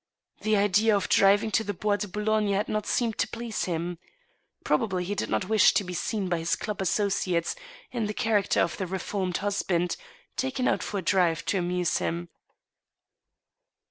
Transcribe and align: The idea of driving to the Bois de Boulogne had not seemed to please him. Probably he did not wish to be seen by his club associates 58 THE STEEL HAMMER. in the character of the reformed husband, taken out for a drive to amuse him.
The 0.41 0.57
idea 0.57 0.95
of 0.97 1.09
driving 1.09 1.51
to 1.51 1.63
the 1.63 1.75
Bois 1.75 1.97
de 1.97 2.07
Boulogne 2.07 2.53
had 2.53 2.67
not 2.67 2.87
seemed 2.87 3.19
to 3.19 3.27
please 3.27 3.65
him. 3.65 3.99
Probably 4.63 5.03
he 5.03 5.13
did 5.13 5.29
not 5.29 5.47
wish 5.47 5.75
to 5.75 5.83
be 5.83 5.93
seen 5.93 6.27
by 6.27 6.39
his 6.39 6.55
club 6.55 6.81
associates 6.81 7.49
58 7.49 7.49
THE 7.51 7.51
STEEL 7.51 7.61
HAMMER. 7.91 8.01
in 8.01 8.07
the 8.07 8.13
character 8.15 8.61
of 8.61 8.77
the 8.77 8.87
reformed 8.87 9.37
husband, 9.37 9.97
taken 10.35 10.67
out 10.67 10.81
for 10.81 10.97
a 10.97 11.03
drive 11.03 11.45
to 11.45 11.59
amuse 11.59 11.99
him. 11.99 12.29